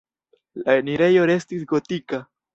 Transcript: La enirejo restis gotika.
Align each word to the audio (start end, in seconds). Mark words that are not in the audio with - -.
La 0.67 0.77
enirejo 0.83 1.27
restis 1.33 1.69
gotika. 1.75 2.23